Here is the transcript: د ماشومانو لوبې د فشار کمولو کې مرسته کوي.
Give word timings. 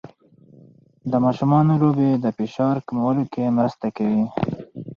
د 1.11 1.13
ماشومانو 1.25 1.73
لوبې 1.81 2.09
د 2.23 2.25
فشار 2.37 2.75
کمولو 2.87 3.23
کې 3.33 3.55
مرسته 3.57 3.87
کوي. 3.97 4.25